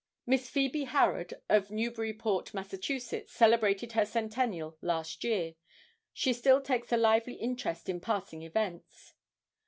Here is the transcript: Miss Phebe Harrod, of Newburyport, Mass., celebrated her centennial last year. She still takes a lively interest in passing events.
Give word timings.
Miss 0.25 0.49
Phebe 0.49 0.85
Harrod, 0.85 1.35
of 1.47 1.69
Newburyport, 1.69 2.55
Mass., 2.55 2.73
celebrated 3.27 3.91
her 3.91 4.03
centennial 4.03 4.75
last 4.81 5.23
year. 5.23 5.53
She 6.11 6.33
still 6.33 6.59
takes 6.59 6.91
a 6.91 6.97
lively 6.97 7.35
interest 7.35 7.87
in 7.87 7.99
passing 7.99 8.41
events. 8.41 9.13